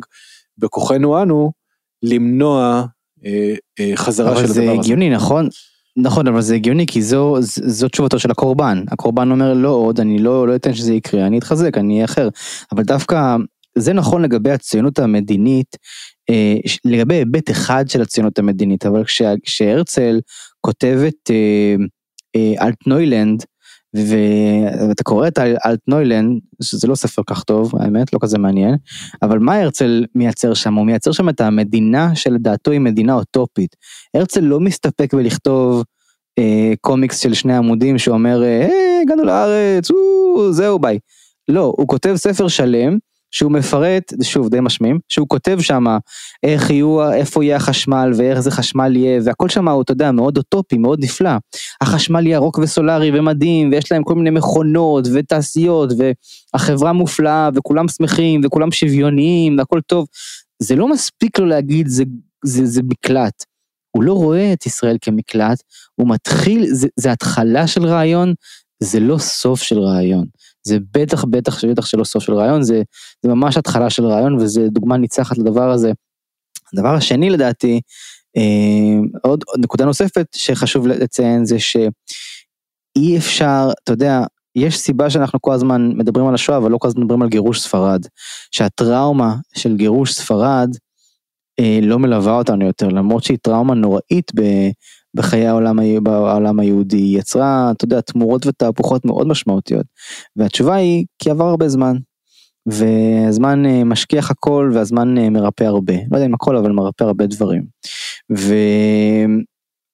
[0.59, 1.53] בכוחנו אנו
[2.03, 2.85] למנוע
[3.27, 4.81] אה, אה, חזרה אבל של זה הדבר הזה.
[4.81, 5.49] הגיוני, נכון?
[5.97, 8.85] נכון, אבל זה הגיוני כי זו, זו תשובתו של הקורבן.
[8.91, 12.29] הקורבן אומר לא עוד, אני לא, לא אתן שזה יקרה, אני אתחזק, אני אהיה אחר.
[12.73, 13.37] אבל דווקא
[13.79, 15.77] זה נכון לגבי הציונות המדינית,
[16.31, 20.21] אה, לגבי היבט אחד של הציונות המדינית, אבל כשה- כשהרצל
[20.61, 21.75] כותב את אה,
[22.37, 23.45] אה, אלטנוילנד,
[23.95, 28.77] ואתה קורא את אל- אלטנוילנד, שזה לא ספר כך טוב, האמת, לא כזה מעניין,
[29.23, 30.75] אבל מה הרצל מייצר שם?
[30.75, 33.77] הוא מייצר שם את המדינה שלדעתו היא מדינה אוטופית.
[34.15, 35.85] הרצל לא מסתפק בלכתוב
[36.39, 38.69] אה, קומיקס של שני עמודים שאומר, אה,
[39.03, 40.99] הגענו לארץ, או, זהו ביי.
[41.49, 42.99] לא, הוא כותב ספר שלם
[43.31, 45.85] שהוא מפרט, שוב די משמים, שהוא כותב שם
[46.43, 50.37] איך יהיו, איפה יהיה החשמל ואיך זה חשמל יהיה, והכל שם הוא, אתה יודע, מאוד
[50.37, 51.31] אוטופי, מאוד נפלא.
[51.81, 55.93] החשמל ירוק וסולארי ומדהים, ויש להם כל מיני מכונות ותעשיות,
[56.55, 60.07] והחברה מופלאה, וכולם שמחים, וכולם שוויוניים, והכל טוב.
[60.63, 62.05] זה לא מספיק לו להגיד זה,
[62.45, 63.45] זה, זה מקלט.
[63.91, 65.63] הוא לא רואה את ישראל כמקלט,
[65.95, 68.35] הוא מתחיל, זה, זה התחלה של רעיון,
[68.83, 70.27] זה לא סוף של רעיון.
[70.63, 72.83] זה בטח בטח בטח שלא סוף של רעיון, זה,
[73.23, 75.93] זה ממש התחלה של רעיון וזה דוגמה ניצחת לדבר הזה.
[76.73, 77.81] הדבר השני לדעתי,
[78.37, 84.21] אה, עוד, עוד נקודה נוספת שחשוב לציין זה שאי אפשר, אתה יודע,
[84.57, 87.61] יש סיבה שאנחנו כל הזמן מדברים על השואה אבל לא כל הזמן מדברים על גירוש
[87.61, 88.07] ספרד.
[88.51, 90.71] שהטראומה של גירוש ספרד
[91.61, 94.43] אה, לא מלווה אותנו יותר למרות שהיא טראומה נוראית ב,
[95.15, 99.87] בחיי העולם, בעולם היהודי, היא יצרה, אתה יודע, תמורות ותהפוכות מאוד משמעותיות.
[100.37, 101.97] והתשובה היא כי עבר הרבה זמן.
[102.69, 105.95] והזמן אה, משכיח הכל והזמן אה, מרפא הרבה.
[106.11, 107.65] לא יודע אם הכל אבל מרפא הרבה דברים.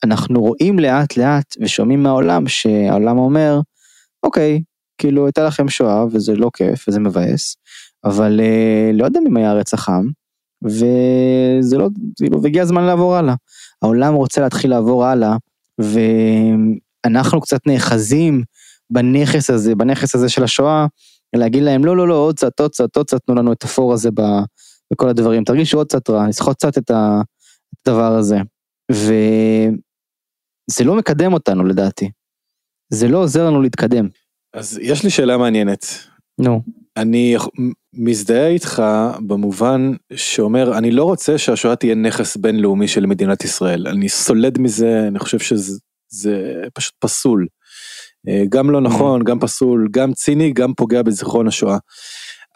[0.05, 3.61] ואנחנו רואים לאט לאט ושומעים מהעולם שהעולם אומר,
[4.23, 4.63] אוקיי,
[4.99, 7.57] כאילו הייתה לכם שואה וזה לא כיף וזה מבאס,
[8.05, 10.11] אבל אה, לא יודע אם היה רצח עם,
[10.65, 13.35] וזה לא, כאילו, והגיע הזמן לעבור הלאה.
[13.83, 15.37] העולם רוצה להתחיל לעבור הלאה,
[15.79, 18.43] ואנחנו קצת נאחזים
[18.91, 20.87] בנכס הזה, בנכס הזה של השואה,
[21.37, 23.93] להגיד להם לא לא לא עוד קצת עוד קצת עוד קצת תנו לנו את הפור
[23.93, 24.43] הזה ב-
[24.93, 28.39] בכל הדברים תרגישו עוד קצת רע נסחוט קצת את הדבר הזה
[28.93, 29.75] וזה
[30.85, 32.11] לא מקדם אותנו לדעתי.
[32.93, 34.09] זה לא עוזר לנו להתקדם.
[34.55, 35.87] אז יש לי שאלה מעניינת.
[36.39, 36.63] נו.
[36.97, 37.37] אני
[37.95, 38.83] מזדהה איתך
[39.27, 45.05] במובן שאומר אני לא רוצה שהשואה תהיה נכס בינלאומי של מדינת ישראל אני סולד מזה
[45.09, 45.79] אני חושב שזה
[46.09, 47.47] זה פשוט פסול.
[48.29, 51.79] אה, גם לא נכון גם פסול גם ציני גם פוגע בזיכרון השואה.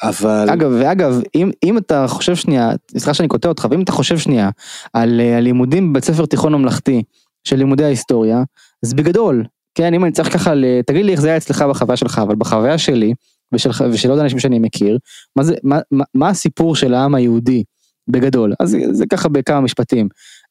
[0.02, 4.18] אבל אגב ואגב אם אם אתה חושב שנייה סליחה שאני קוטע אותך ואם אתה חושב
[4.18, 4.50] שנייה
[4.92, 7.02] על אה, הלימודים בבית ספר תיכון ממלכתי
[7.44, 8.42] של לימודי ההיסטוריה
[8.84, 10.52] אז בגדול כן אם אני צריך ככה
[10.86, 13.14] תגיד לי איך זה היה אצלך בחוויה שלך אבל בחוויה שלי
[13.52, 14.98] ושל, ושל עוד אנשים שאני מכיר
[15.36, 17.64] מה זה מה, מה, מה הסיפור של העם היהודי
[18.08, 20.08] בגדול אז זה, ככה בכמה משפטים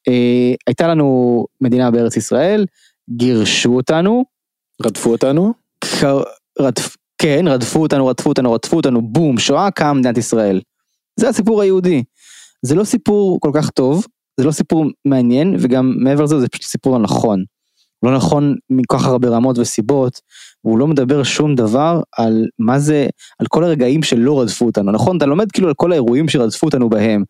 [0.07, 2.65] אה, הייתה לנו מדינה בארץ ישראל
[3.09, 4.25] גירשו אותנו
[4.85, 6.23] רדפו אותנו קר-
[6.59, 6.95] רדפ...
[7.17, 10.61] כן, רדפו אותנו, רדפו אותנו, רדפו אותנו, בום, שואה קמה מדינת ישראל.
[11.19, 12.03] זה הסיפור היהודי.
[12.61, 14.05] זה לא סיפור כל כך טוב,
[14.39, 17.43] זה לא סיפור מעניין, וגם מעבר לזה זה פשוט סיפור לא נכון.
[18.03, 20.21] לא נכון מכל כך הרבה רמות וסיבות,
[20.67, 23.07] והוא לא מדבר שום דבר על מה זה,
[23.39, 24.91] על כל הרגעים שלא רדפו אותנו.
[24.91, 27.23] נכון, אתה לומד כאילו על כל האירועים שרדפו אותנו בהם,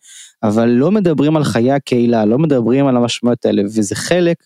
[0.43, 4.37] אבל לא מדברים על חיי הקהילה, לא מדברים על המשמעויות האלה, וזה חלק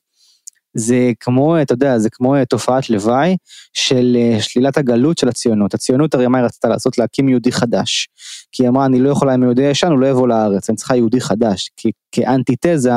[0.73, 3.35] זה כמו, אתה יודע, זה כמו תופעת לוואי
[3.73, 5.73] של שלילת הגלות של הציונות.
[5.73, 6.97] הציונות הרי מה היא רצתה לעשות?
[6.97, 8.07] להקים יהודי חדש.
[8.51, 10.95] כי היא אמרה, אני לא יכולה עם יהודי ישן, הוא לא יבוא לארץ, אני צריכה
[10.95, 11.69] יהודי חדש,
[12.11, 12.91] כאנטיתזה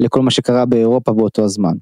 [0.00, 1.72] לכל מה שקרה באירופה באותו הזמן.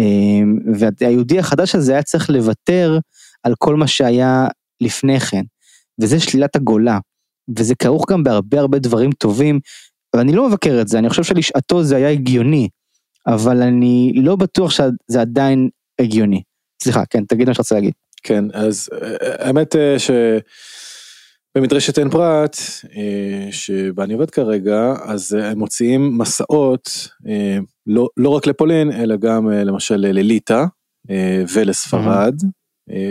[0.00, 0.58] אמ,
[1.00, 2.98] והיהודי החדש הזה היה צריך לוותר
[3.42, 4.46] על כל מה שהיה
[4.80, 5.42] לפני כן,
[6.00, 6.98] וזה שלילת הגולה,
[7.58, 9.60] וזה כרוך גם בהרבה הרבה דברים טובים,
[10.16, 12.68] ואני לא מבקר את זה, אני חושב שלשעתו זה היה הגיוני,
[13.26, 16.42] אבל אני לא בטוח שזה עדיין הגיוני.
[16.82, 17.92] סליחה, כן, תגיד מה שאתה רוצה להגיד.
[18.22, 20.10] כן, אז אה, האמת אה, ש...
[21.56, 22.56] במדרשת עין פרת,
[22.96, 27.08] אה, שבה אני עובד כרגע, אז הם מוציאים מסעות,
[27.86, 30.64] לא, לא רק לפולין, אלא גם למשל לליטא
[31.54, 32.34] ולספרד,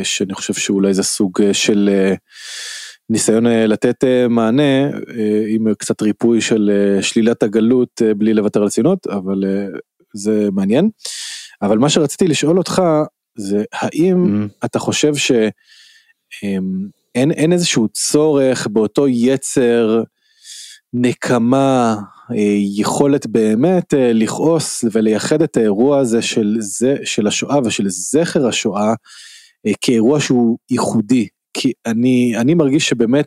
[0.03, 1.89] שאני חושב שאולי זה סוג של
[3.09, 4.89] ניסיון לתת מענה
[5.47, 6.71] עם קצת ריפוי של
[7.01, 9.43] שלילת הגלות בלי לוותר על הציונות, אבל
[10.13, 10.89] זה מעניין.
[11.61, 12.81] אבל מה שרציתי לשאול אותך,
[13.37, 14.65] זה האם mm.
[14.65, 20.03] אתה חושב שאין אמ, אין איזשהו צורך באותו יצר
[20.93, 21.95] נקמה,
[22.31, 28.47] אה, יכולת באמת אה, לכעוס ולייחד את האירוע הזה של, זה, של השואה ושל זכר
[28.47, 28.93] השואה
[29.67, 31.27] אה, כאירוע שהוא ייחודי.
[31.53, 33.25] כי אני, אני מרגיש שבאמת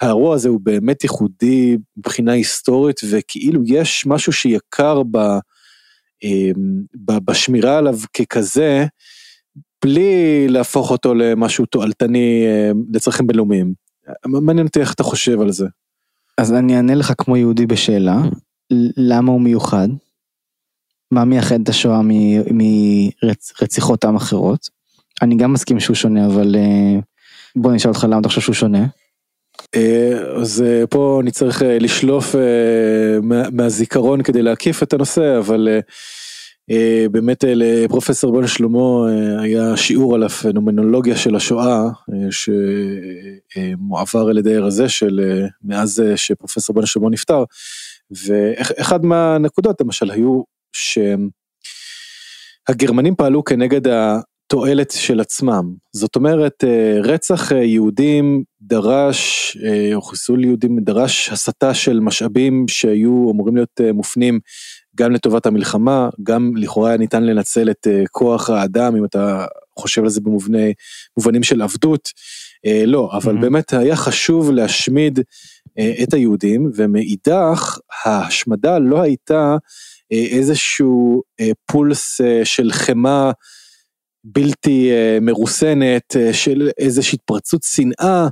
[0.00, 5.18] האירוע הזה הוא באמת ייחודי מבחינה היסטורית וכאילו יש משהו שיקר ב,
[6.24, 6.82] אמ,
[7.24, 8.86] בשמירה עליו ככזה.
[9.84, 13.74] בלי להפוך אותו למשהו תועלתני אה, לצרכים בינלאומיים.
[14.26, 15.66] מעניין אותי איך אתה חושב על זה.
[16.38, 18.16] אז אני אענה לך כמו יהודי בשאלה,
[18.96, 19.88] למה הוא מיוחד?
[21.10, 22.00] מה מייחד את השואה
[22.50, 24.68] מרציחות עם אחרות?
[25.22, 27.00] אני גם מסכים שהוא שונה, אבל אה,
[27.56, 28.86] בוא נשאל אותך למה אתה חושב שהוא שונה.
[29.74, 32.34] אה, אז פה אני צריך לשלוף
[33.52, 35.68] מהזיכרון כדי להקיף את הנושא, אבל
[37.10, 41.82] באמת אה, לפרופסור בן שלמה אה, היה שיעור על הפנומנולוגיה של השואה
[42.30, 47.44] שמועבר על ידי רזה של מאז שפרופסור בן שלמה נפטר.
[48.26, 50.42] ואחד מהנקודות למשל היו
[52.68, 55.74] שהגרמנים פעלו כנגד התועלת של עצמם.
[55.92, 56.64] זאת אומרת
[57.04, 59.56] רצח יהודים דרש,
[59.94, 64.40] או חיסול יהודים דרש הסטה של משאבים שהיו אמורים להיות מופנים
[64.96, 69.46] גם לטובת המלחמה, גם לכאורה היה ניתן לנצל את uh, כוח האדם, אם אתה
[69.78, 72.08] חושב על זה במובנים של עבדות,
[72.66, 73.40] uh, לא, אבל mm-hmm.
[73.40, 79.56] באמת היה חשוב להשמיד uh, את היהודים, ומאידך ההשמדה לא הייתה
[80.10, 81.22] איזשהו
[81.66, 83.30] פולס של חמאה
[84.24, 88.28] בלתי מרוסנת, של איזושהי התפרצות שנאה.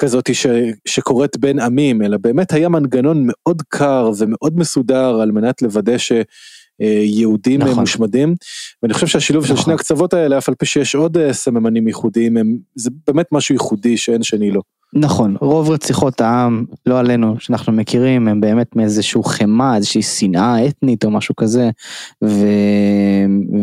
[0.00, 0.46] כזאת ש,
[0.88, 7.60] שקורית בין עמים, אלא באמת היה מנגנון מאוד קר ומאוד מסודר על מנת לוודא שיהודים
[7.62, 7.80] נכון.
[7.80, 8.34] מושמדים.
[8.82, 9.56] ואני חושב שהשילוב נכון.
[9.56, 13.26] של שני הקצוות האלה, אף על פי שיש עוד אה, סממנים ייחודיים, הם, זה באמת
[13.32, 14.62] משהו ייחודי שאין שני לו.
[14.94, 21.04] נכון, רוב רציחות העם, לא עלינו, שאנחנו מכירים, הם באמת מאיזשהו חמאה, איזושהי שנאה אתנית
[21.04, 21.70] או משהו כזה,
[22.24, 22.46] ו...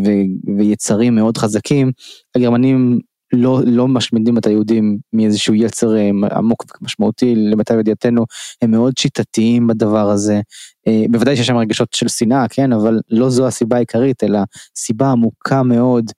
[0.05, 0.09] ו...
[0.57, 1.91] ויצרים מאוד חזקים.
[2.35, 2.99] הגרמנים
[3.33, 8.25] לא, לא משמידים את היהודים מאיזשהו יצר אה, עמוק ומשמעותי למיטב ידיעתנו,
[8.61, 10.41] הם מאוד שיטתיים בדבר הזה.
[10.87, 14.39] אה, בוודאי שיש שם רגשות של שנאה, כן, אבל לא זו הסיבה העיקרית, אלא
[14.77, 16.11] סיבה עמוקה מאוד.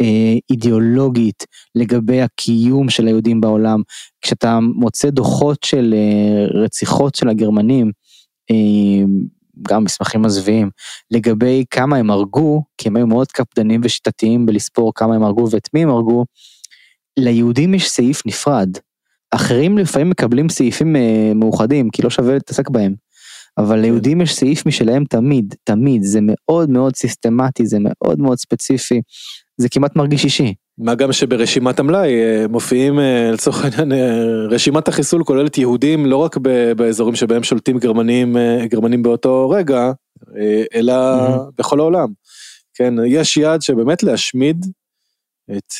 [0.00, 1.44] אה, אידיאולוגית
[1.74, 3.82] לגבי הקיום של היהודים בעולם.
[4.20, 5.94] כשאתה מוצא דוחות של
[6.54, 7.90] רציחות של הגרמנים,
[9.68, 10.70] גם מסמכים מזוויעים,
[11.10, 15.68] לגבי כמה הם הרגו, כי הם היו מאוד קפדנים ושיטתיים בלספור כמה הם הרגו ואת
[15.74, 16.24] מי הם הרגו,
[17.18, 18.68] ליהודים יש סעיף נפרד.
[19.30, 22.94] אחרים לפעמים מקבלים סעיפים אה, מאוחדים, כי לא שווה להתעסק בהם.
[23.58, 23.82] אבל כן.
[23.82, 29.00] ליהודים יש סעיף משלהם תמיד, תמיד, זה מאוד מאוד סיסטמטי, זה מאוד מאוד ספציפי,
[29.56, 30.54] זה כמעט מרגיש אישי.
[30.78, 33.92] מה גם שברשימת המלאי אה, מופיעים אה, לצורך העניין
[34.50, 36.36] רשימת החיסול כוללת יהודים לא רק
[36.76, 39.92] באזורים שבהם שולטים גרמנים גרמנים באותו רגע
[40.74, 41.50] אלא mm-hmm.
[41.58, 42.08] בכל העולם.
[42.74, 44.66] כן יש יעד שבאמת להשמיד
[45.50, 45.72] את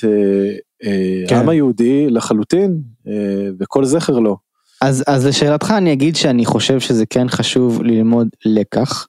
[0.85, 1.37] אה, כן.
[1.37, 4.37] העם היהודי לחלוטין אה, וכל זכר לו.
[4.81, 9.07] אז, אז לשאלתך אני אגיד שאני חושב שזה כן חשוב ללמוד לקח.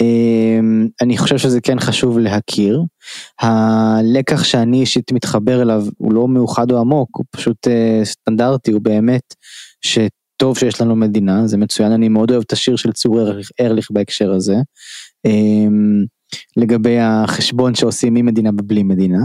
[0.00, 0.60] אה,
[1.02, 2.82] אני חושב שזה כן חשוב להכיר.
[3.40, 7.66] הלקח שאני אישית מתחבר אליו הוא לא מאוחד או עמוק, הוא פשוט
[8.04, 9.34] סטנדרטי, הוא באמת
[9.80, 13.20] שטוב שיש לנו מדינה, זה מצוין, אני מאוד אוהב את השיר של צור
[13.60, 14.56] ארליך בהקשר הזה.
[16.56, 19.20] לגבי החשבון שעושים עם מדינה ובלי מדינה.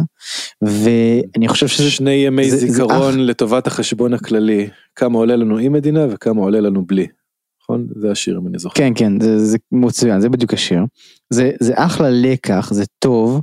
[0.62, 3.28] ואני חושב שזה שני ימי זה, זיכרון זה אח...
[3.28, 7.08] לטובת החשבון הכללי כמה עולה לנו עם מדינה וכמה עולה לנו בלי.
[7.74, 7.88] נכון?
[8.02, 8.76] זה השיר אם אני זוכר.
[8.76, 10.84] כן כן זה, זה מצוין זה בדיוק השיר.
[11.30, 13.42] זה, זה אחלה לקח זה טוב.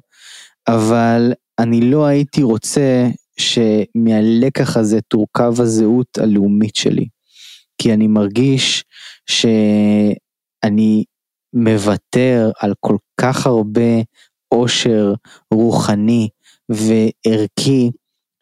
[0.69, 7.07] אבל אני לא הייתי רוצה שמהלקח הזה תורכב הזהות הלאומית שלי.
[7.79, 8.85] כי אני מרגיש
[9.27, 11.05] שאני
[11.53, 14.03] מוותר על כל כך הרבה
[14.49, 15.14] עושר
[15.55, 16.29] רוחני
[16.69, 17.90] וערכי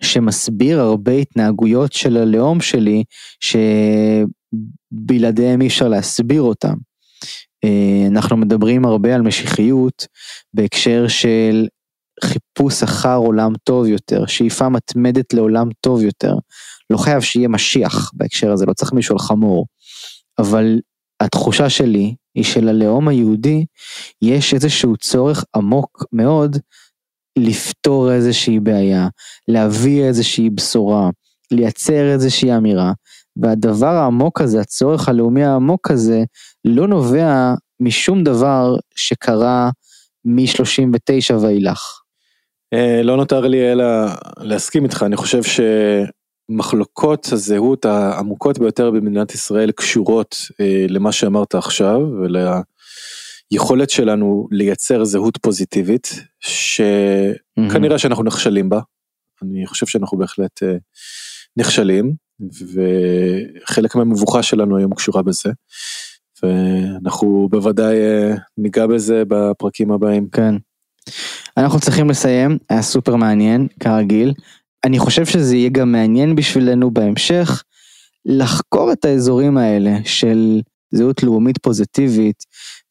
[0.02, 3.04] שמסביר הרבה התנהגויות של הלאום שלי
[4.54, 6.74] שבלעדיהם אי אפשר להסביר אותם.
[7.64, 10.06] אה, אנחנו מדברים הרבה על משיחיות
[10.54, 11.66] בהקשר של
[12.24, 16.34] חיפוש אחר עולם טוב יותר, שאיפה מתמדת לעולם טוב יותר.
[16.90, 19.66] לא חייב שיהיה משיח בהקשר הזה, לא צריך מישהו על חמור.
[20.38, 20.80] אבל
[21.20, 23.64] התחושה שלי היא שללאום היהודי
[24.22, 26.56] יש איזשהו צורך עמוק מאוד
[27.38, 29.08] לפתור איזושהי בעיה,
[29.48, 31.10] להביא איזושהי בשורה,
[31.50, 32.92] לייצר איזושהי אמירה,
[33.38, 36.22] והדבר העמוק הזה, הצורך הלאומי העמוק הזה,
[36.64, 39.70] לא נובע משום דבר שקרה
[40.24, 42.00] מ-39 ואילך.
[42.72, 43.84] אה, לא נותר לי אלא
[44.38, 45.40] להסכים איתך, אני חושב
[46.50, 52.00] שמחלוקות הזהות העמוקות ביותר במדינת ישראל קשורות אה, למה שאמרת עכשיו
[53.52, 58.80] וליכולת שלנו לייצר זהות פוזיטיבית שכנראה שאנחנו נכשלים בה.
[59.42, 60.76] אני חושב שאנחנו בהחלט אה,
[61.56, 62.12] נכשלים
[62.50, 65.50] וחלק מהמבוכה שלנו היום קשורה בזה.
[66.42, 67.96] ואנחנו בוודאי
[68.58, 70.28] ניגע בזה בפרקים הבאים.
[70.32, 70.54] כן.
[71.56, 74.32] אנחנו צריכים לסיים, היה סופר מעניין, כרגיל.
[74.84, 77.62] אני חושב שזה יהיה גם מעניין בשבילנו בהמשך
[78.24, 82.42] לחקור את האזורים האלה של זהות לאומית פוזיטיבית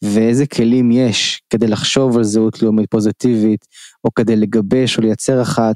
[0.01, 3.65] ואיזה כלים יש כדי לחשוב על זהות לאומית פוזיטיבית
[4.03, 5.75] או כדי לגבש או לייצר אחת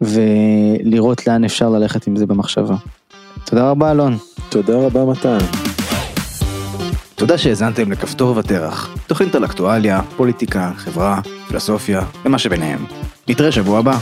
[0.00, 2.76] ולראות לאן אפשר ללכת עם זה במחשבה.
[3.44, 4.16] תודה רבה אלון.
[4.48, 5.38] תודה רבה מתן.
[7.14, 12.84] תודה שהאזנתם לכפתור ותרח, תוכנית על אקטואליה, פוליטיקה, חברה, פילוסופיה ומה שביניהם.
[13.28, 13.98] נתראה שבוע הבא.